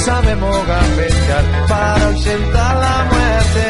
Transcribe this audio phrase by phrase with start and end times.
[0.00, 3.66] Sabemos gambetear para ausentar la muerte.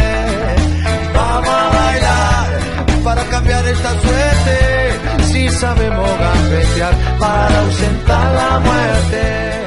[1.14, 5.24] Vamos a bailar para cambiar esta suerte.
[5.24, 9.60] Si sabemos gambetear para ausentar la muerte.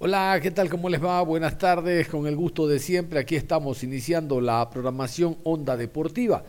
[0.00, 0.68] Hola, ¿qué tal?
[0.68, 1.22] ¿Cómo les va?
[1.22, 3.20] Buenas tardes, con el gusto de siempre.
[3.20, 6.42] Aquí estamos iniciando la programación Onda Deportiva.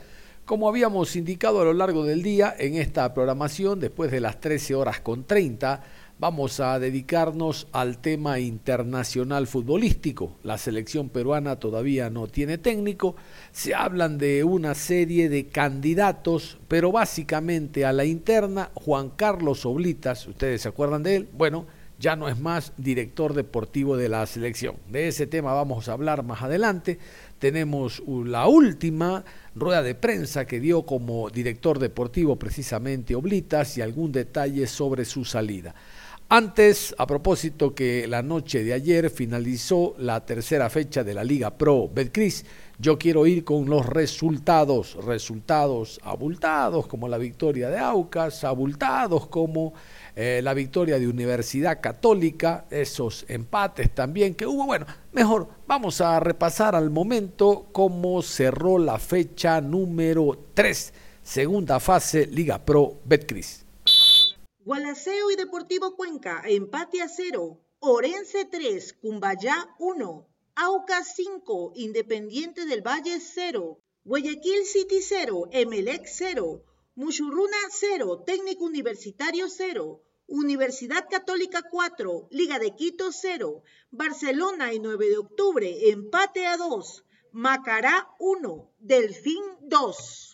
[0.46, 4.74] Como habíamos indicado a lo largo del día, en esta programación, después de las 13
[4.74, 5.82] horas con 30,
[6.20, 10.36] vamos a dedicarnos al tema internacional futbolístico.
[10.44, 13.16] La selección peruana todavía no tiene técnico.
[13.54, 20.28] Se hablan de una serie de candidatos, pero básicamente a la interna, Juan Carlos Oblitas,
[20.28, 21.30] ¿ustedes se acuerdan de él?
[21.32, 21.66] Bueno,
[22.00, 24.76] ya no es más director deportivo de la selección.
[24.90, 27.00] De ese tema vamos a hablar más adelante.
[27.40, 29.24] Tenemos la última
[29.56, 35.24] rueda de prensa que dio como director deportivo precisamente Oblitas y algún detalle sobre su
[35.26, 35.76] salida.
[36.32, 41.58] Antes, a propósito que la noche de ayer finalizó la tercera fecha de la Liga
[41.58, 42.46] Pro Betcris,
[42.78, 49.74] yo quiero ir con los resultados, resultados abultados como la victoria de Aucas, abultados como
[50.16, 54.68] eh, la victoria de Universidad Católica, esos empates también que hubo.
[54.68, 62.28] Bueno, mejor vamos a repasar al momento cómo cerró la fecha número 3, segunda fase
[62.28, 63.66] Liga Pro Betcris.
[64.66, 67.62] Gualaceo y Deportivo Cuenca, empate a cero.
[67.80, 70.28] Orense 3, Cumbayá 1.
[70.56, 73.80] Aucas 5, Independiente del Valle 0.
[74.04, 76.62] Guayaquil City 0, Emelec 0.
[76.96, 80.02] Muchurruna 0, Técnico Universitario 0.
[80.28, 83.64] Universidad Católica 4, Liga de Quito 0.
[83.92, 87.06] Barcelona y 9 de octubre, empate a 2.
[87.32, 90.29] Macará 1, Delfín 2.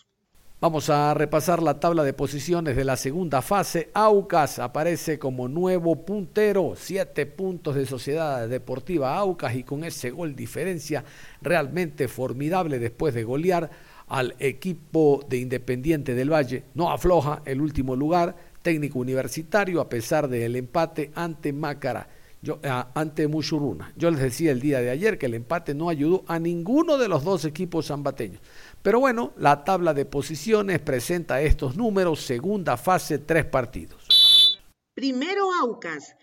[0.66, 3.88] Vamos a repasar la tabla de posiciones de la segunda fase.
[3.94, 10.34] Aucas aparece como nuevo puntero, siete puntos de Sociedad Deportiva Aucas y con ese gol
[10.34, 11.04] diferencia
[11.40, 13.70] realmente formidable después de golear
[14.08, 16.64] al equipo de Independiente del Valle.
[16.74, 22.08] No afloja el último lugar, técnico universitario a pesar del empate ante Mácara.
[22.42, 22.60] Yo,
[22.94, 23.92] ante Muchuruna.
[23.96, 27.08] Yo les decía el día de ayer que el empate no ayudó a ninguno de
[27.08, 28.40] los dos equipos zambateños.
[28.86, 34.60] Pero bueno, la tabla de posiciones presenta estos números, segunda fase, tres partidos.
[34.94, 36.14] Primero Aucas,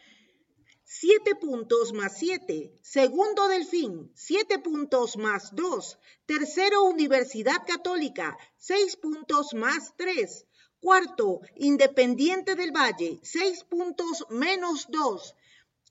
[0.81, 2.79] siete puntos más siete.
[2.81, 5.99] Segundo Delfín, siete puntos más dos.
[6.25, 10.45] Tercero Universidad Católica, seis puntos más tres.
[10.79, 15.35] Cuarto, Independiente del Valle, seis puntos menos dos.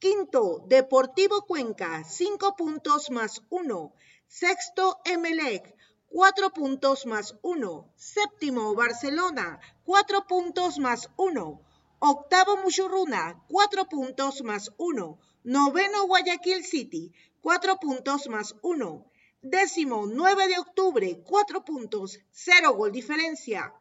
[0.01, 3.93] Quinto, Deportivo Cuenca, cinco puntos más uno.
[4.27, 5.77] Sexto, Emelec,
[6.13, 7.91] cuatro puntos más uno.
[7.97, 11.63] Séptimo, Barcelona, cuatro puntos más uno.
[12.01, 15.19] Octavo, Muchurruna, cuatro puntos más uno.
[15.43, 19.07] Noveno, Guayaquil City, cuatro puntos más uno.
[19.41, 23.73] Décimo, 9 de octubre, cuatro puntos, cero gol diferencia.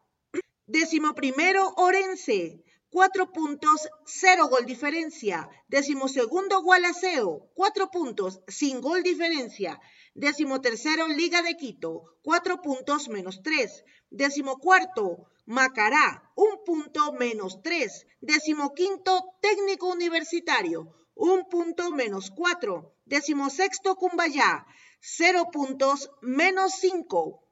[0.65, 5.49] Décimo primero, Orense, cuatro puntos, cero gol diferencia.
[5.69, 9.79] Décimo segundo, Gualaceo, cuatro puntos, sin gol diferencia.
[10.13, 13.83] Décimo tercero, Liga de Quito, cuatro puntos menos tres.
[14.09, 18.05] Décimo cuarto, Macará, un punto menos tres.
[18.19, 22.93] Décimo quinto, Técnico Universitario, un punto menos cuatro.
[23.05, 24.65] Décimo sexto, Cumbayá,
[24.99, 27.47] cero puntos menos cinco.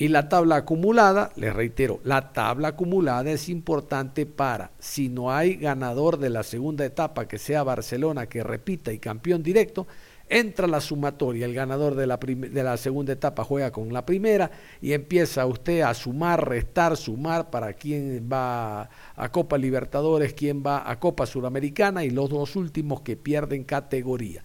[0.00, 5.56] Y la tabla acumulada, les reitero, la tabla acumulada es importante para, si no hay
[5.56, 9.88] ganador de la segunda etapa que sea Barcelona que repita y campeón directo,
[10.28, 14.52] entra la sumatoria, el ganador de la, de la segunda etapa juega con la primera
[14.80, 20.88] y empieza usted a sumar, restar, sumar para quién va a Copa Libertadores, quién va
[20.88, 24.44] a Copa Suramericana y los dos últimos que pierden categoría.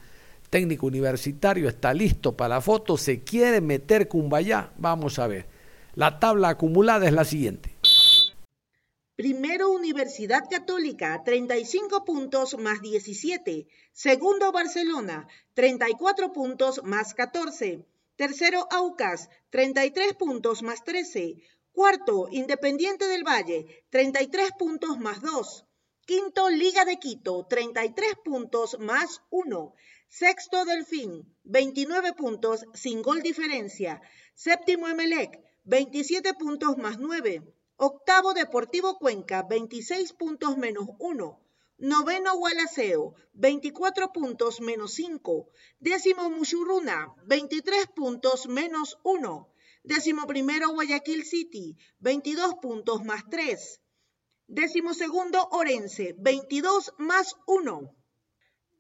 [0.54, 5.48] Técnico universitario está listo para la foto, se quiere meter Cumbayá, vamos a ver.
[5.96, 7.76] La tabla acumulada es la siguiente.
[9.16, 13.66] Primero Universidad Católica, 35 puntos más 17.
[13.94, 17.84] Segundo Barcelona, 34 puntos más 14.
[18.16, 21.38] Tercero, Aucas, 33 puntos más 13.
[21.72, 25.66] Cuarto, Independiente del Valle, 33 puntos más 2.
[26.06, 29.74] Quinto, Liga de Quito, 33 puntos más 1.
[30.22, 31.12] Sexto, Delfín,
[31.44, 34.00] 29 puntos sin gol diferencia.
[34.36, 37.42] Séptimo, Emelec, 27 puntos más 9.
[37.78, 41.40] Octavo, Deportivo Cuenca, 26 puntos menos 1.
[41.80, 45.50] Noveno Gualaceo, 24 puntos menos 5.
[45.80, 49.50] Décimo Muchurruna, 23 puntos menos 1.
[49.84, 53.82] Décimo primero Guayaquil City, 22 puntos más 3.
[54.46, 57.96] Décimo segundo Orense, 22 más 1.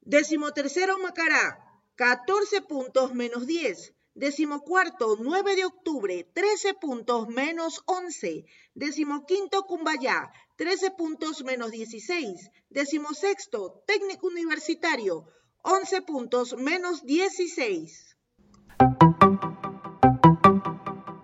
[0.06, 1.64] Décimo tercero Macará,
[1.96, 3.94] 14 puntos menos 10.
[4.16, 8.46] Décimo cuarto, 9 de octubre, 13 puntos menos 11.
[8.76, 12.52] Décimo quinto, Cumbayá, 13 puntos menos 16.
[12.70, 15.26] Décimo sexto, técnico universitario,
[15.64, 18.18] 11 puntos menos 16.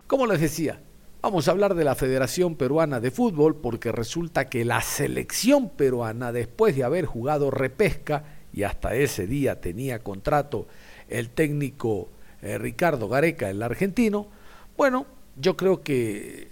[0.08, 0.86] Como les decía,
[1.22, 6.32] vamos a hablar de la Federación Peruana de Fútbol porque resulta que la selección peruana,
[6.32, 10.68] después de haber jugado repesca, y hasta ese día tenía contrato
[11.08, 12.10] el técnico
[12.42, 14.28] eh, Ricardo Gareca, el argentino,
[14.76, 15.06] bueno,
[15.38, 16.50] yo creo que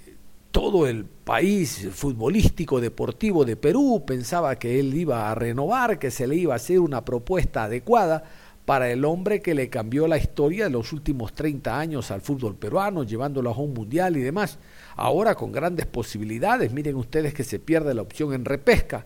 [0.51, 6.27] todo el país futbolístico deportivo de Perú pensaba que él iba a renovar, que se
[6.27, 8.23] le iba a hacer una propuesta adecuada
[8.63, 12.55] para el hombre que le cambió la historia de los últimos 30 años al fútbol
[12.55, 14.59] peruano, llevándolo a un mundial y demás.
[14.95, 19.05] Ahora con grandes posibilidades, miren ustedes que se pierde la opción en repesca.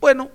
[0.00, 0.30] Bueno,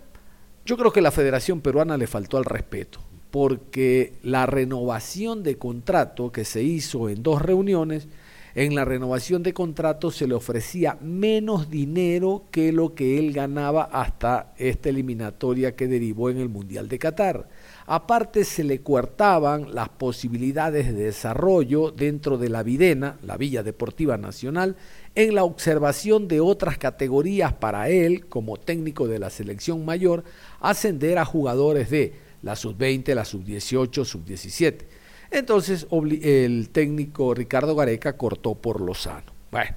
[0.65, 2.99] yo creo que la Federación Peruana le faltó al respeto
[3.31, 8.09] porque la renovación de contrato que se hizo en dos reuniones,
[8.53, 13.83] en la renovación de contrato se le ofrecía menos dinero que lo que él ganaba
[13.83, 17.47] hasta esta eliminatoria que derivó en el Mundial de Qatar.
[17.85, 24.17] Aparte se le coartaban las posibilidades de desarrollo dentro de la Videna, la Villa Deportiva
[24.17, 24.75] Nacional,
[25.15, 30.23] en la observación de otras categorías para él, como técnico de la selección mayor,
[30.59, 34.85] ascender a jugadores de la sub-20, la sub-18, sub-17.
[35.31, 39.31] Entonces el técnico Ricardo Gareca cortó por Lozano.
[39.49, 39.75] Bueno,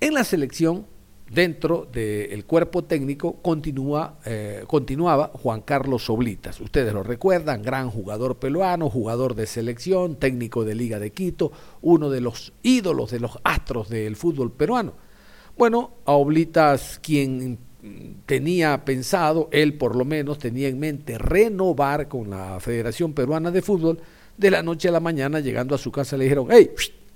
[0.00, 0.86] en la selección,
[1.30, 6.60] dentro del cuerpo técnico, continúa, eh, continuaba Juan Carlos Oblitas.
[6.60, 12.10] Ustedes lo recuerdan, gran jugador peruano, jugador de selección, técnico de Liga de Quito, uno
[12.10, 14.92] de los ídolos, de los astros del fútbol peruano.
[15.56, 17.58] Bueno, a Oblitas, quien
[18.26, 23.62] tenía pensado, él por lo menos tenía en mente renovar con la Federación Peruana de
[23.62, 23.98] Fútbol,
[24.36, 26.70] de la noche a la mañana llegando a su casa le dijeron, hey,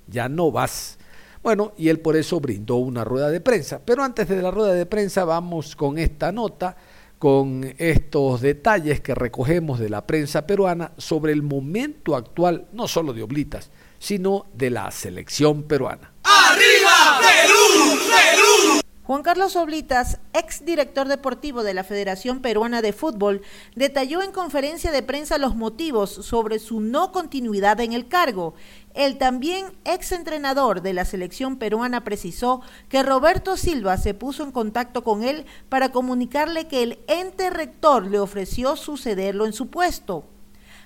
[0.07, 0.98] ya no vas.
[1.41, 3.81] Bueno, y él por eso brindó una rueda de prensa.
[3.83, 6.75] Pero antes de la rueda de prensa vamos con esta nota,
[7.17, 13.13] con estos detalles que recogemos de la prensa peruana sobre el momento actual, no solo
[13.13, 16.13] de Oblitas, sino de la selección peruana.
[16.23, 17.99] ¡Arriba, Perú!
[18.09, 18.81] ¡Perú!
[19.09, 23.41] Juan Carlos Oblitas, ex director deportivo de la Federación Peruana de Fútbol,
[23.75, 28.53] detalló en conferencia de prensa los motivos sobre su no continuidad en el cargo.
[28.95, 34.51] El también ex entrenador de la selección peruana precisó que Roberto Silva se puso en
[34.51, 40.25] contacto con él para comunicarle que el ente rector le ofreció sucederlo en su puesto.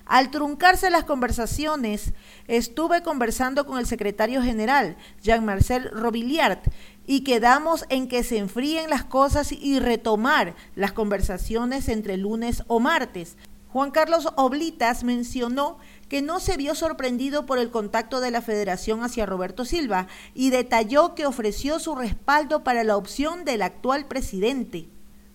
[0.06, 2.12] Al truncarse las conversaciones,
[2.46, 6.58] estuve conversando con el secretario general, Jean-Marcel Robiliard,
[7.06, 12.80] y quedamos en que se enfríen las cosas y retomar las conversaciones entre lunes o
[12.80, 13.38] martes.
[13.68, 19.02] Juan Carlos Oblitas mencionó que no se vio sorprendido por el contacto de la federación
[19.02, 24.88] hacia Roberto Silva y detalló que ofreció su respaldo para la opción del actual presidente.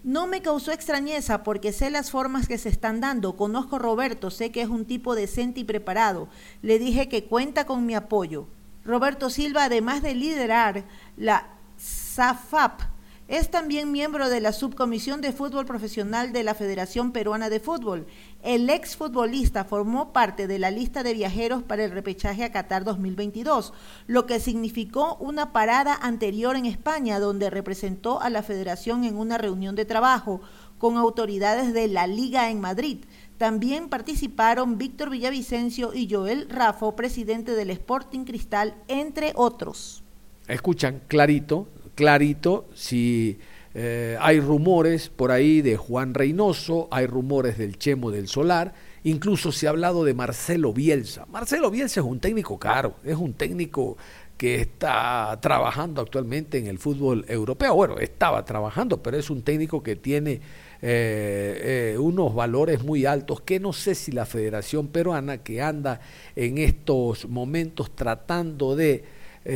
[0.03, 3.35] No me causó extrañeza porque sé las formas que se están dando.
[3.35, 6.29] Conozco a Roberto, sé que es un tipo decente y preparado.
[6.61, 8.47] Le dije que cuenta con mi apoyo.
[8.85, 10.85] Roberto Silva, además de liderar
[11.17, 11.47] la
[11.77, 12.81] SAFAP.
[13.29, 18.07] Es también miembro de la Subcomisión de Fútbol Profesional de la Federación Peruana de Fútbol.
[18.41, 23.71] El exfutbolista formó parte de la lista de viajeros para el repechaje a Qatar 2022,
[24.07, 29.37] lo que significó una parada anterior en España, donde representó a la federación en una
[29.37, 30.41] reunión de trabajo
[30.79, 33.05] con autoridades de la Liga en Madrid.
[33.37, 40.03] También participaron Víctor Villavicencio y Joel Rafo, presidente del Sporting Cristal, entre otros.
[40.47, 41.67] Escuchan clarito
[41.99, 43.37] clarito si
[43.73, 49.51] eh, hay rumores por ahí de Juan Reynoso, hay rumores del Chemo del Solar, incluso
[49.51, 51.25] se ha hablado de Marcelo Bielsa.
[51.25, 53.97] Marcelo Bielsa es un técnico caro, es un técnico
[54.37, 57.75] que está trabajando actualmente en el fútbol europeo.
[57.75, 60.39] Bueno, estaba trabajando, pero es un técnico que tiene
[60.81, 65.99] eh, unos valores muy altos que no sé si la Federación Peruana, que anda
[66.37, 69.03] en estos momentos tratando de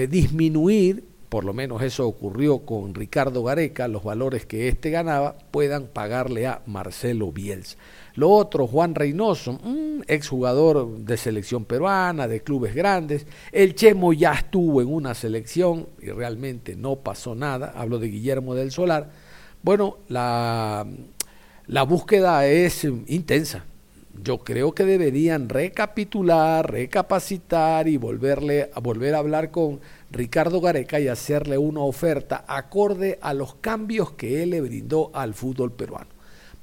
[0.10, 5.88] disminuir, por lo menos eso ocurrió con Ricardo Gareca, los valores que éste ganaba, puedan
[5.88, 7.75] pagarle a Marcelo Bielsa.
[8.13, 9.60] Lo otro, Juan Reynoso,
[10.06, 13.25] exjugador de selección peruana, de clubes grandes.
[13.52, 17.74] El Chemo ya estuvo en una selección y realmente no pasó nada.
[17.75, 19.10] Hablo de Guillermo del Solar.
[19.63, 20.86] Bueno, la,
[21.66, 23.66] la búsqueda es intensa.
[24.22, 29.82] Yo creo que deberían recapitular, recapacitar y volverle volver a hablar con
[30.13, 35.34] Ricardo Gareca y hacerle una oferta acorde a los cambios que él le brindó al
[35.34, 36.12] fútbol peruano.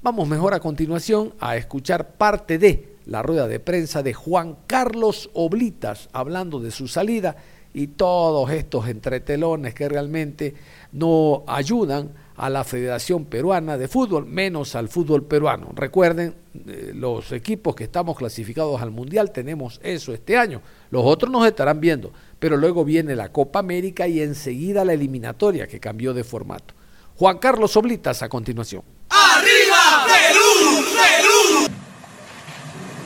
[0.01, 5.29] Vamos mejor a continuación a escuchar parte de la rueda de prensa de Juan Carlos
[5.33, 7.35] Oblitas hablando de su salida
[7.73, 10.55] y todos estos entretelones que realmente
[10.93, 15.69] no ayudan a la Federación Peruana de Fútbol, menos al fútbol peruano.
[15.75, 16.33] Recuerden,
[16.67, 20.61] eh, los equipos que estamos clasificados al Mundial tenemos eso este año.
[20.89, 25.67] Los otros nos estarán viendo, pero luego viene la Copa América y enseguida la eliminatoria
[25.67, 26.73] que cambió de formato.
[27.15, 28.81] Juan Carlos Oblitas a continuación.
[29.09, 30.85] ¡Arriba, Perú!
[30.97, 31.71] ¡Perú!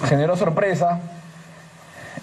[0.08, 1.02] Generó sorpresa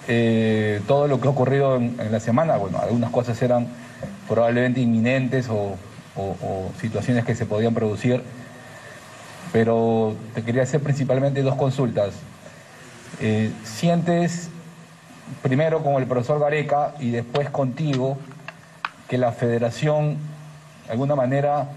[0.08, 2.56] eh, todo lo que ha ocurrido en, la semana.
[2.56, 3.68] Bueno, algunas cosas eran
[4.26, 5.76] probablemente inminentes o,
[6.80, 8.22] situaciones que se podían producir,
[9.52, 12.14] pero te quería hacer principalmente dos consultas.
[13.20, 14.48] Eh, ¿Sientes
[15.40, 18.18] primero con el profesor Gareca y después contigo
[19.08, 20.18] que la federación
[20.86, 21.68] de alguna manera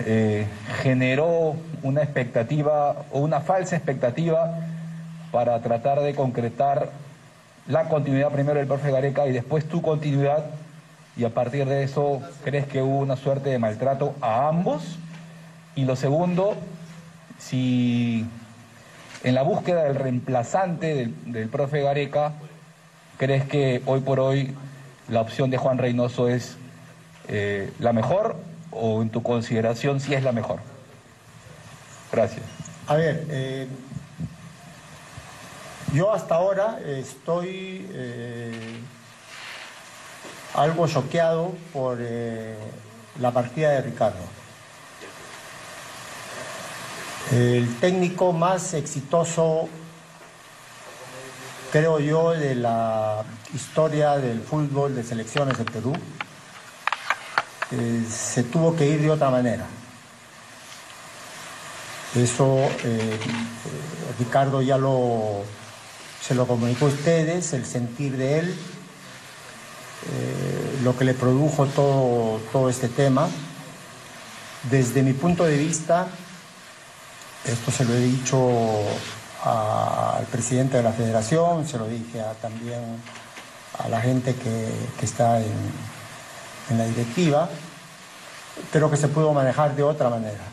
[0.00, 0.46] eh,
[0.82, 4.58] generó una expectativa o una falsa expectativa
[5.30, 6.90] para tratar de concretar
[7.68, 10.46] la continuidad primero del profe Gareca y después tu continuidad
[11.16, 14.98] y a partir de eso crees que hubo una suerte de maltrato a ambos
[15.76, 16.56] y lo segundo
[17.38, 18.26] si
[19.22, 22.32] en la búsqueda del reemplazante del, profe Gareca
[23.18, 24.54] crees que hoy por hoy
[25.08, 26.56] la opción de Juan Reynoso es
[27.28, 28.36] eh, la mejor
[28.70, 30.60] o en tu consideración si es la mejor?
[32.12, 32.44] Gracias.
[32.86, 33.68] A ver, eh,
[35.92, 38.80] yo hasta ahora estoy eh,
[40.54, 41.98] algo choqueado por
[43.18, 44.39] la partida de Ricardo.
[47.30, 49.68] El técnico más exitoso,
[51.70, 55.92] creo yo, de la historia del fútbol de selecciones de Perú.
[57.70, 59.64] Eh, se tuvo que ir de otra manera.
[62.16, 63.16] Eso eh,
[64.18, 65.44] Ricardo ya lo
[66.20, 68.48] se lo comunicó a ustedes, el sentir de él,
[70.12, 73.28] eh, lo que le produjo todo, todo este tema.
[74.68, 76.08] Desde mi punto de vista,
[77.44, 78.50] esto se lo he dicho
[79.44, 83.00] al presidente de la federación, se lo dije también
[83.78, 84.68] a la gente que,
[85.02, 85.52] está en,
[86.70, 87.48] en la directiva,
[88.70, 90.44] creo que se pudo manejar de otra manera.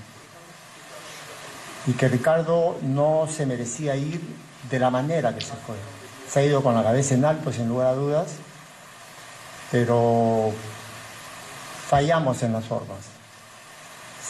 [1.85, 4.21] Y que Ricardo no se merecía ir
[4.69, 5.75] de la manera que se fue.
[6.29, 8.27] Se ha ido con la cabeza en alto, sin lugar a dudas,
[9.71, 10.51] pero
[11.89, 13.16] fallamos en las formas.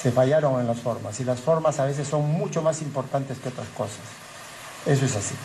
[0.01, 3.49] Se fallaron en las formas y las formas a veces son mucho más importantes que
[3.49, 3.99] otras cosas.
[4.85, 5.35] Eso es así.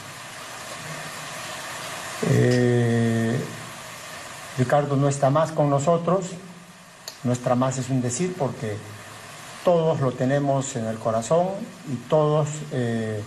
[2.31, 3.37] Eh,
[4.59, 6.27] Ricardo no está más con nosotros,
[7.25, 8.77] nuestra más es un decir porque
[9.65, 11.49] todos lo tenemos en el corazón
[11.91, 13.23] y todos, eh,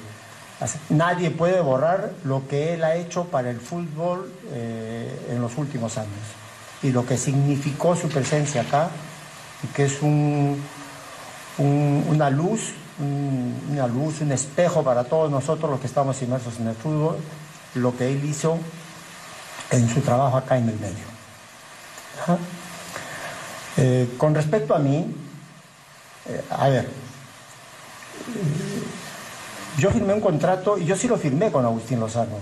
[0.89, 5.98] nadie puede borrar lo que él ha hecho para el fútbol eh, en los últimos
[5.98, 6.12] años
[6.84, 8.89] y lo que significó su presencia acá
[9.63, 10.62] y que es un,
[11.58, 12.74] una luz,
[13.72, 17.18] una luz, un espejo para todos nosotros los que estamos inmersos en el fútbol,
[17.76, 18.58] lo que él hizo
[19.72, 21.06] en su trabajo acá en el medio.
[23.78, 25.14] Eh, con respecto a mí,
[26.28, 26.90] eh, a ver,
[29.78, 32.38] yo firmé un contrato y yo sí lo firmé con Agustín Lozano.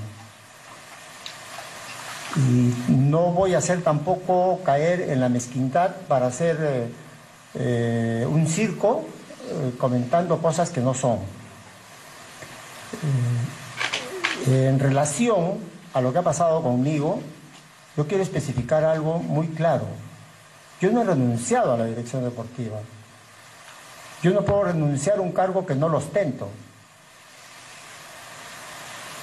[2.35, 6.91] Y no voy a hacer tampoco caer en la mezquindad para hacer eh,
[7.55, 9.05] un circo
[9.77, 11.19] comentando cosas que no son.
[14.47, 15.59] en relación
[15.93, 17.21] a lo que ha pasado conmigo,
[17.95, 19.85] yo quiero especificar algo muy claro.
[20.81, 22.79] Yo no he renunciado a la dirección deportiva.
[24.21, 26.49] Yo no puedo renunciar a un cargo que no lo ostento.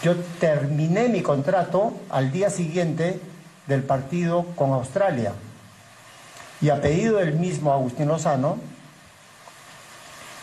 [0.02, 3.20] Yo terminé mi contrato al día siguiente
[3.66, 5.32] del partido con Australia.
[6.60, 8.58] Y a pedido del mismo Agustín Lozano,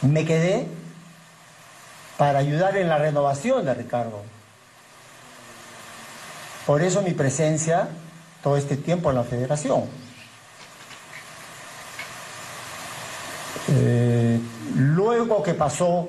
[0.01, 0.67] me quedé
[2.17, 4.23] para ayudar en la renovación de Ricardo.
[6.65, 7.87] Por eso mi presencia
[8.41, 9.83] todo este tiempo en la federación.
[13.69, 14.39] Eh,
[14.75, 16.07] luego que pasó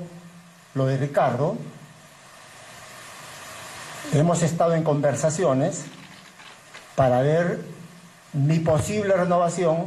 [0.75, 1.57] lo de Ricardo,
[4.13, 5.85] hemos estado en conversaciones
[6.95, 7.61] para ver
[8.33, 9.87] mi posible renovación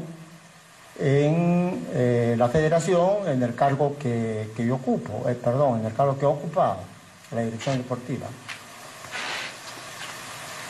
[0.99, 6.17] en eh, la federación en el cargo que, yo ocupo, eh, perdón, en el cargo
[6.17, 6.77] que he ocupado,
[7.31, 8.27] la dirección deportiva.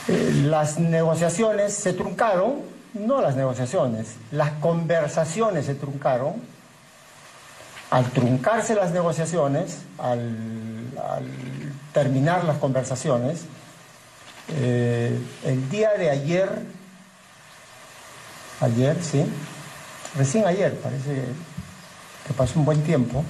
[0.08, 2.62] Eh, las negociaciones se truncaron,
[2.94, 6.36] no las negociaciones, las conversaciones se truncaron.
[7.90, 10.38] Al truncarse las negociaciones, al,
[11.92, 13.42] terminar las conversaciones,
[14.48, 16.50] el día de ayer,
[18.62, 19.26] ayer, sí,
[20.16, 21.26] recién ayer, parece
[22.26, 23.24] que pasó un buen tiempo,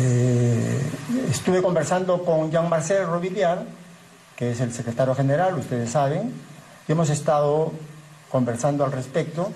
[0.00, 0.80] eh,
[1.30, 3.64] estuve conversando con Jean-Marcel Robiliard,
[4.36, 6.32] que es el secretario general, ustedes saben,
[6.86, 7.72] y hemos estado
[8.30, 9.52] conversando al respecto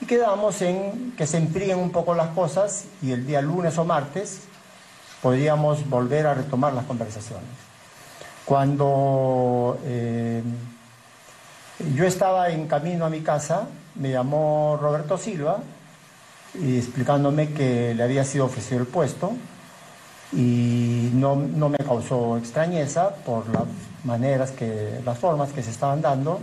[0.00, 3.84] y quedamos en que se enfríen un poco las cosas y el día lunes o
[3.84, 4.40] martes
[5.22, 7.48] podríamos volver a retomar las conversaciones.
[8.44, 10.42] Cuando eh,
[11.94, 15.58] yo estaba en camino a mi casa, me llamó Roberto Silva
[16.54, 19.32] y explicándome que le había sido ofrecido el puesto
[20.32, 23.64] y no, me causó extrañeza por las
[24.04, 26.40] maneras que, las formas que se estaban dando.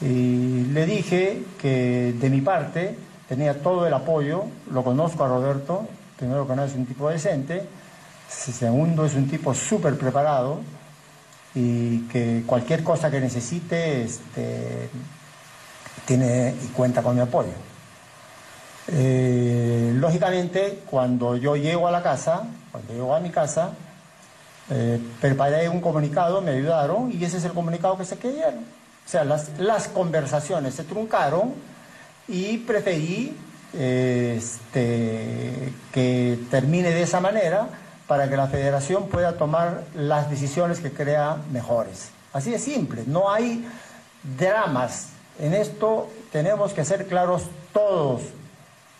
[0.00, 2.96] Y le dije que de mi parte
[3.28, 7.66] tenía todo el apoyo, lo conozco a Roberto, primero que nada es un tipo decente,
[8.28, 10.60] segundo es un tipo súper preparado
[11.54, 14.88] y que cualquier cosa que necesite este,
[16.06, 17.52] tiene y cuenta con mi apoyo.
[18.88, 23.72] Eh, lógicamente, cuando yo llego a la casa, cuando llego a mi casa,
[24.70, 28.60] eh, preparé un comunicado, me ayudaron y ese es el comunicado que se quedaron.
[28.60, 31.52] O sea, las, las conversaciones se truncaron
[32.28, 33.36] y preferí
[33.72, 37.68] este, que termine de esa manera
[38.12, 42.10] para que la federación pueda tomar las decisiones que crea mejores.
[42.34, 43.66] Así de simple, no hay
[44.36, 48.20] dramas en esto tenemos que ser claros todos.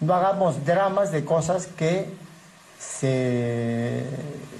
[0.01, 2.09] No hagamos dramas de cosas que
[2.79, 4.05] se,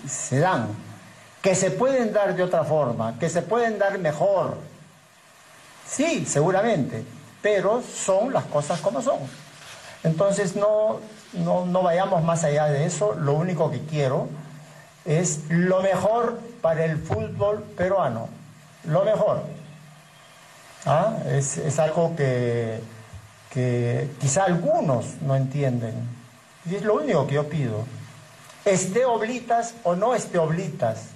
[0.07, 0.69] se dan,
[1.41, 4.59] que se pueden dar de otra forma, que se pueden dar mejor.
[5.89, 7.05] Sí, seguramente,
[7.41, 9.19] pero son las cosas como son.
[10.05, 11.01] Entonces no,
[11.33, 13.15] no, no vayamos más allá de eso.
[13.15, 14.29] Lo único que quiero
[15.05, 18.29] es lo mejor para el fútbol peruano.
[18.85, 19.43] Lo mejor.
[20.87, 21.17] ¿Ah?
[21.27, 22.81] Es, algo que,
[24.21, 25.95] quizá algunos no entienden.
[26.69, 27.85] Y es lo único que yo pido.
[28.65, 31.07] Esté Oblitas o no esté Oblitas.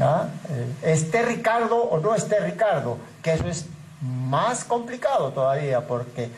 [0.00, 0.28] ¿Ah?
[0.50, 2.98] Eh, esté Ricardo o no esté Ricardo.
[3.22, 3.66] Que eso es
[4.00, 6.30] más complicado todavía porque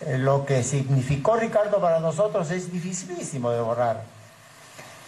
[0.00, 4.02] eh, lo que significó Ricardo para nosotros es dificilísimo de borrar.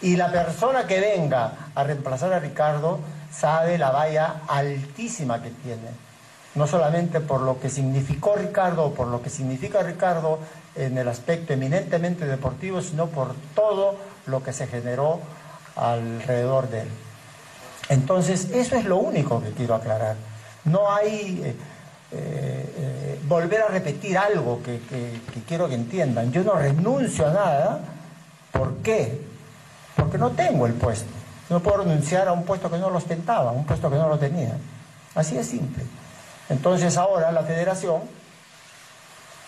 [0.03, 3.01] Y la persona que venga a reemplazar a Ricardo
[3.33, 6.13] sabe la valla altísima que tiene
[6.55, 10.39] no solamente por lo que significó Ricardo o por lo que significa Ricardo
[10.75, 15.21] en el aspecto eminentemente deportivo, sino por todo lo que se generó
[15.77, 16.89] alrededor de él.
[17.89, 20.17] Entonces, eso es lo único que quiero aclarar.
[20.65, 21.57] No hay eh,
[22.13, 26.33] eh, volver a repetir algo que, que quiero que entiendan.
[26.33, 27.81] Yo no renuncio a nada.
[28.53, 29.32] ¿Por qué?
[30.03, 31.07] Porque no tengo el puesto.
[31.49, 34.19] No puedo renunciar a un puesto que no lo ostentaba, un puesto que no lo
[34.19, 34.57] tenía.
[35.15, 35.85] Así es simple.
[36.49, 38.01] Entonces ahora la federación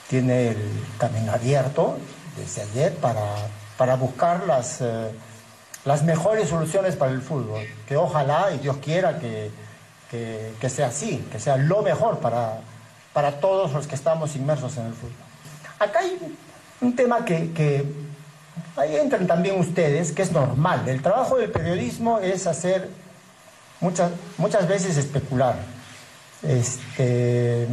[0.09, 1.99] tiene el camino abierto
[2.37, 5.11] desde ayer para, buscar las, eh,
[5.85, 7.67] las mejores soluciones para el fútbol.
[7.89, 9.51] Que ojalá y Dios quiera que,
[10.69, 12.61] sea así, que sea lo mejor para,
[13.13, 15.17] para todos los que estamos inmersos en el fútbol.
[15.81, 16.17] Acá hay
[16.81, 18.04] un tema que, que
[18.77, 20.89] ahí entran también ustedes, que es normal.
[20.89, 22.89] El trabajo del periodismo es hacer
[23.81, 25.57] muchas, muchas veces especular.
[26.43, 27.67] Este,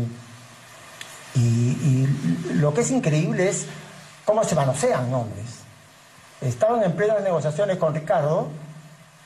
[1.35, 2.07] y,
[2.53, 3.65] lo que es increíble es
[4.25, 5.61] cómo se manosean nombres.
[6.41, 8.49] Estaban en plenas negociaciones con Ricardo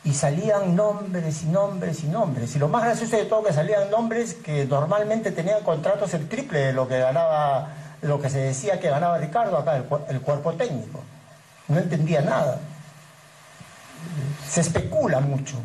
[0.03, 2.55] y salían nombres y nombres y nombres.
[2.55, 6.59] Y lo más gracioso de todo que salían nombres que normalmente tenían contratos el triple
[6.59, 7.69] de lo que ganaba,
[8.01, 11.01] lo que se decía que ganaba Ricardo acá, el, el cuerpo técnico.
[11.67, 12.59] No entendía nada.
[14.47, 15.57] Se especula mucho.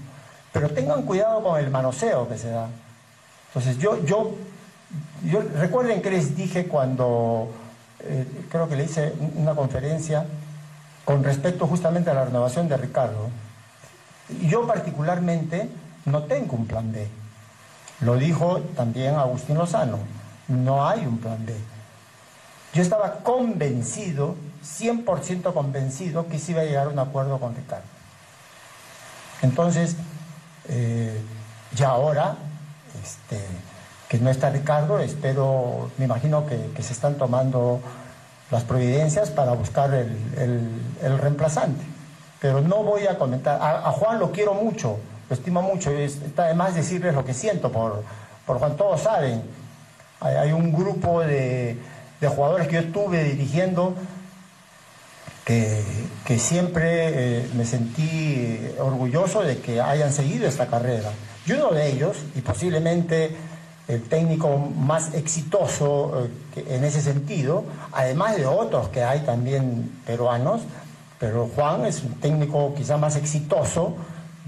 [0.52, 2.68] Pero tengan cuidado con el manoseo que se da.
[3.48, 4.34] Entonces yo, yo,
[5.24, 7.50] yo recuerden que les dije cuando,
[8.00, 10.24] eh, creo que le hice una conferencia,
[11.04, 13.30] con respecto justamente a la renovación de Ricardo,
[14.42, 15.68] yo particularmente
[16.04, 17.08] no tengo un plan B.
[18.00, 19.98] Lo dijo también Agustín Lozano,
[20.48, 21.54] no hay un plan B.
[22.72, 27.84] Yo estaba convencido, 100% convencido, que se iba a llegar a un acuerdo con Ricardo.
[29.42, 29.96] Entonces,
[30.68, 31.20] eh,
[31.74, 32.36] ya ahora,
[33.02, 33.40] este,
[34.08, 37.80] que no está Ricardo, espero, me imagino que, se están tomando
[38.50, 41.84] las providencias para buscar el, reemplazante.
[42.40, 46.54] Pero no voy a comentar, a, Juan lo quiero mucho, lo estimo mucho, está de
[46.54, 48.02] más decirles lo que siento por,
[48.46, 49.42] por Juan, todos saben,
[50.20, 51.78] hay, un grupo de,
[52.20, 53.94] jugadores que yo estuve dirigiendo
[56.24, 61.10] que, siempre eh, me sentí orgulloso de que hayan seguido esta carrera.
[61.46, 63.30] Y uno de ellos, y posiblemente
[63.88, 70.62] el técnico más exitoso eh, en ese sentido, además de otros que hay también peruanos,
[71.18, 73.96] pero Juan es un técnico quizá más exitoso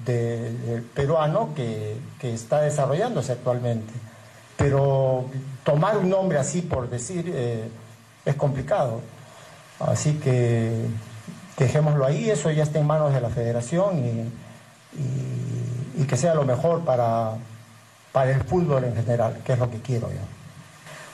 [0.06, 3.92] de, peruano que, está desarrollándose actualmente.
[4.56, 5.24] Pero
[5.64, 7.68] tomar un nombre así por decir eh,
[8.24, 9.00] es complicado.
[9.86, 10.86] Así que
[11.56, 14.32] dejémoslo ahí, eso ya está en manos de la federación
[15.96, 17.36] y que sea lo mejor para,
[18.12, 20.20] para el fútbol en general, que es lo que quiero yo.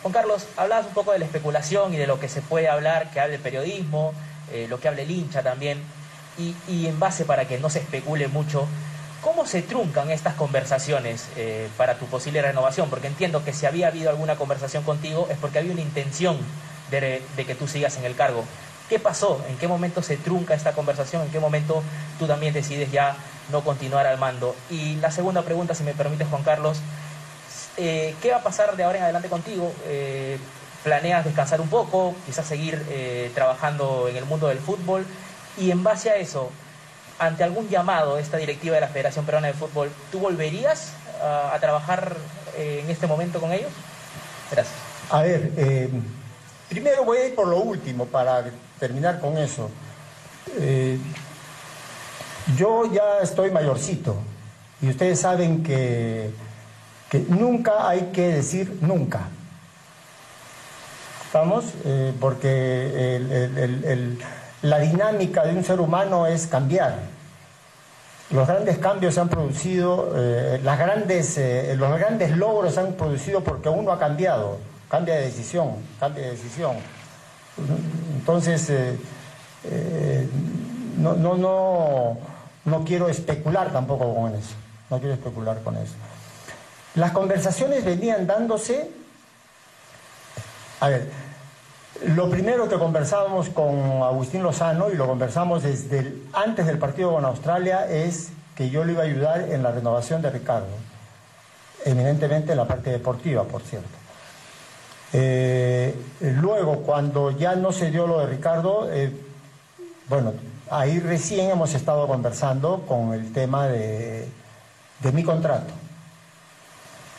[0.03, 3.11] Juan Carlos, hablabas un poco de la especulación y de lo que se puede hablar,
[3.11, 4.13] que hable el periodismo,
[4.53, 5.83] eh, lo que hable el hincha también,
[6.39, 8.67] y, en base para que no se especule mucho,
[9.23, 12.89] ¿cómo se truncan estas conversaciones eh, para tu posible renovación?
[12.91, 16.37] Porque entiendo que si había habido alguna conversación contigo es porque había una intención
[16.91, 18.45] de, que tú sigas en el cargo.
[18.89, 19.45] ¿Qué pasó?
[19.49, 21.23] ¿En qué momento se trunca esta conversación?
[21.23, 21.83] ¿En qué momento
[22.19, 23.17] tú también decides ya
[23.51, 24.55] no continuar al mando.
[24.71, 26.79] Y la segunda pregunta, si me permites, Juan Carlos,
[27.77, 29.73] eh, ¿qué va a pasar de ahora en adelante contigo?
[29.87, 30.39] Eh,
[30.85, 35.07] ¿Planeas descansar un poco, quizás seguir eh, trabajando en el mundo del fútbol?
[35.57, 36.51] Y en base a eso,
[37.19, 41.57] ante algún llamado de esta directiva de la Federación Peruana de Fútbol, ¿tú volverías a,
[41.61, 42.17] trabajar
[42.57, 43.73] en este momento con ellos?
[44.53, 44.77] Gracias.
[45.11, 45.51] A ver,
[46.69, 48.45] primero voy a ir por lo último para
[48.79, 49.71] terminar con eso.
[52.57, 54.17] Yo ya estoy mayorcito
[54.81, 56.31] y ustedes saben que,
[57.29, 59.29] nunca hay que decir nunca.
[61.27, 61.67] ¿Estamos?
[61.85, 63.21] Eh, porque
[64.63, 66.97] la dinámica de un ser humano es cambiar.
[68.31, 73.43] Los grandes cambios se han producido, eh, grandes, eh, los grandes logros se han producido
[73.43, 76.77] porque uno ha cambiado, cambia de decisión, cambia de decisión.
[78.17, 78.73] Entonces,
[80.99, 82.19] no, no, no,
[82.65, 84.55] no quiero especular tampoco con eso.
[84.91, 85.95] No quiero especular con eso.
[86.95, 88.91] Las conversaciones venían dándose.
[90.81, 91.11] A ver,
[92.07, 97.25] lo primero que conversábamos con Agustín Lozano y lo conversamos desde antes del partido con
[97.25, 100.69] Australia es que yo le iba a ayudar en la renovación de Ricardo,
[101.85, 103.98] eminentemente en la parte deportiva, por cierto.
[105.13, 109.13] Eh, luego, cuando ya no se dio lo de Ricardo, eh,
[110.09, 110.33] bueno,
[110.71, 114.29] Ahí recién hemos estado conversando con el tema de,
[115.15, 115.73] mi contrato.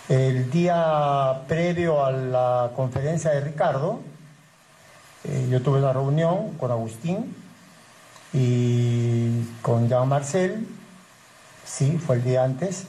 [0.08, 4.02] El día previo a la conferencia de Ricardo,
[5.24, 7.36] eh, yo tuve una reunión con Agustín
[8.34, 10.68] y con Jean Marcel,
[11.66, 12.86] sí, fue el día antes,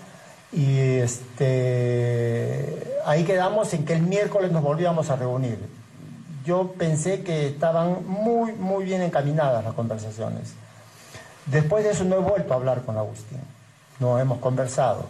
[0.53, 5.59] y este, ahí quedamos en que el miércoles nos volvíamos a reunir
[6.45, 10.55] yo pensé que estaban muy, muy bien encaminadas las conversaciones.
[11.47, 13.41] Después de eso no he vuelto a hablar con Agustín,
[13.99, 15.07] no hemos conversado.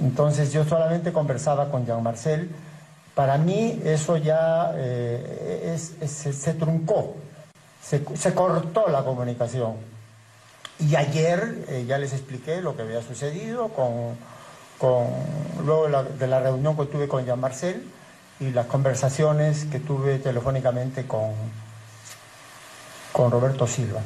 [0.00, 2.50] Entonces yo solamente conversaba con Jean Marcel.
[3.14, 7.16] Para mí eso ya eh, se, truncó,
[7.82, 9.76] se, cortó la comunicación.
[10.78, 14.16] Y ayer eh, ya les expliqué lo que había sucedido con,
[14.80, 17.90] luego de la reunión que tuve con Jean Marcel
[18.40, 21.32] y las conversaciones que tuve telefónicamente con,
[23.12, 24.00] con Roberto Silva.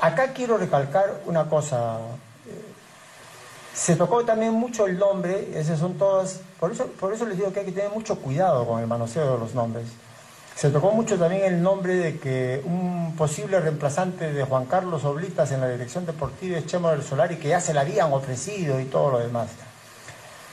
[0.00, 1.98] Acá quiero recalcar una cosa.
[3.74, 7.52] Se tocó también mucho el nombre, esas son todas, por eso, por eso les digo
[7.52, 9.86] que hay que tener mucho cuidado con el manoseo de los nombres.
[10.56, 15.52] Se tocó mucho también el nombre de que un posible reemplazante de Juan Carlos Oblitas
[15.52, 18.80] en la dirección deportiva es Chemo del Solar y que ya se la habían ofrecido
[18.80, 19.50] y todo lo demás.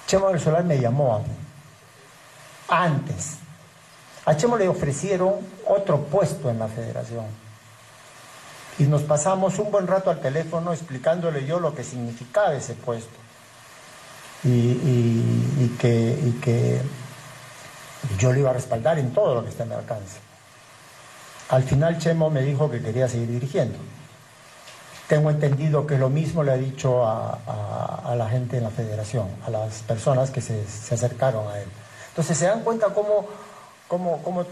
[0.08, 1.24] Chemo del Solar me llamó
[2.68, 3.38] a antes.
[4.26, 5.34] A Chemo le ofrecieron
[5.68, 7.26] otro puesto en la federación.
[8.78, 13.16] Y nos pasamos un buen rato al teléfono explicándole yo lo que significaba ese puesto.
[14.44, 16.82] Y, que, que
[18.20, 20.20] yo le iba a respaldar en todo lo que esté en mi alcance.
[21.50, 23.78] Al final Chemo me dijo que quería seguir dirigiendo.
[25.08, 29.50] Tengo entendido que lo mismo le ha dicho a, la gente en la federación, a
[29.50, 31.68] las personas que se, acercaron a él.
[32.10, 33.28] Entonces se dan cuenta cómo,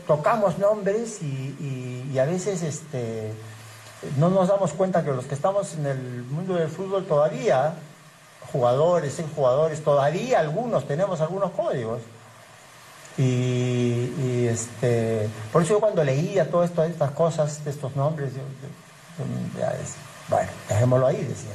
[0.06, 3.32] tocamos nombres y, a veces este,
[4.18, 7.74] no nos damos cuenta que los que estamos en el mundo del fútbol todavía,
[8.52, 12.02] jugadores, jugadores, todavía algunos tenemos algunos códigos.
[13.18, 18.34] Y, este, por eso yo cuando leía todas estas cosas, estos nombres,
[20.30, 21.52] bueno, dejémoslo ahí, decía.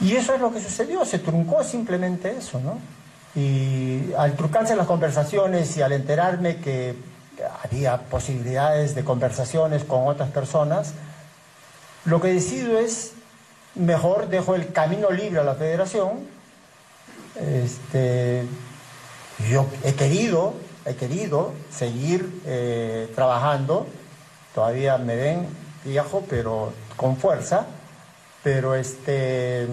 [0.00, 2.78] Y eso es lo que sucedió, se truncó simplemente eso, ¿no?
[3.34, 6.96] Y al trucarse las conversaciones y al enterarme que
[7.62, 10.94] había posibilidades de conversaciones con otras personas,
[12.04, 13.12] lo que decido es,
[13.74, 16.36] mejor dejo el camino libre a la federación,
[17.36, 18.46] este,
[19.50, 20.54] yo he querido,
[20.86, 23.86] he querido seguir eh, trabajando,
[24.54, 25.46] todavía me ven
[25.86, 27.66] viejo, pero con fuerza,
[28.42, 29.66] pero este,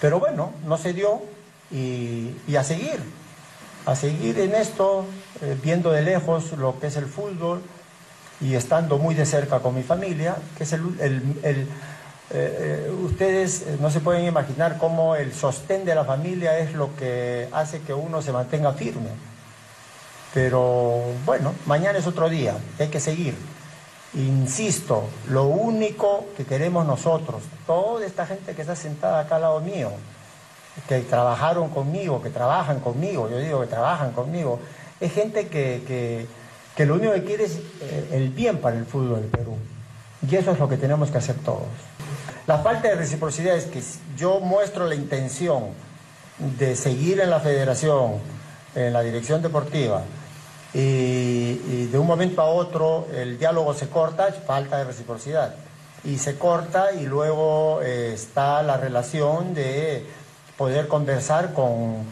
[0.00, 1.22] pero bueno, no se dio
[1.70, 3.00] y, a seguir,
[3.86, 5.04] a seguir en esto,
[5.42, 7.62] eh, viendo de lejos lo que es el fútbol
[8.40, 11.68] y estando muy de cerca con mi familia, que es el
[12.32, 16.94] eh, eh, ustedes no se pueden imaginar cómo el sostén de la familia es lo
[16.94, 19.10] que hace que uno se mantenga firme.
[20.32, 23.34] Pero bueno, mañana es otro día, hay que seguir.
[24.14, 29.60] Insisto, lo único que queremos nosotros, toda esta gente que está sentada acá al lado
[29.60, 29.92] mío,
[30.88, 34.58] que trabajaron conmigo, que trabajan conmigo, yo digo que trabajan conmigo,
[35.00, 36.26] es gente que,
[36.76, 37.60] que lo único que quiere es
[38.10, 39.56] el bien para el fútbol del Perú.
[40.28, 41.68] Y eso es lo que tenemos que hacer todos.
[42.46, 43.82] La falta de reciprocidad es que
[44.16, 45.66] yo muestro la intención
[46.58, 48.14] de seguir en la federación,
[48.74, 50.02] en la dirección deportiva,
[50.72, 55.54] y, de un momento a otro el diálogo se corta, falta de reciprocidad.
[56.04, 60.06] Y se corta y luego eh, está la relación de
[60.56, 62.06] poder conversar con,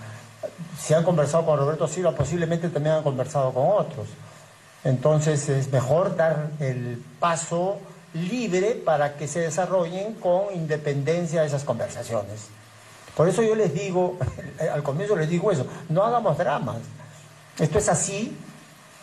[0.79, 4.09] si han conversado con Roberto Silva, posiblemente también han conversado con otros.
[4.85, 7.79] Entonces es mejor dar el paso
[8.14, 12.49] libre para que se desarrollen con independencia de esas conversaciones.
[13.16, 14.16] Por eso yo les digo,
[14.73, 16.79] al comienzo les digo eso, no hagamos dramas.
[17.59, 18.33] Esto es así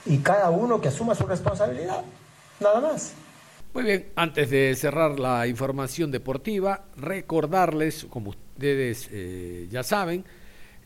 [0.05, 2.03] y cada uno que asuma su responsabilidad,
[2.59, 3.13] nada más.
[3.73, 10.23] Muy bien, antes de cerrar la información deportiva, recordarles, como ustedes eh, ya saben,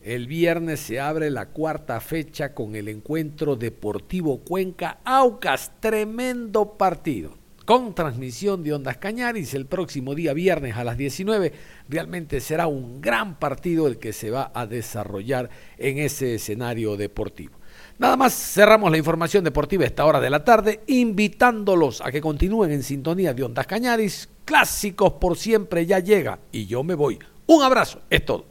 [0.02, 7.38] el viernes se abre la cuarta fecha con el encuentro deportivo Cuenca Aucas, tremendo partido
[7.70, 11.52] con transmisión de Ondas Cañaris el próximo día viernes a las 19.
[11.88, 17.59] Realmente será un gran partido el que se va a desarrollar en ese escenario deportivo.
[18.00, 22.22] Nada más cerramos la información deportiva a esta hora de la tarde, invitándolos a que
[22.22, 24.26] continúen en sintonía de Ondas Cañaris.
[24.46, 27.18] Clásicos por siempre ya llega y yo me voy.
[27.44, 28.46] Un abrazo, es todo.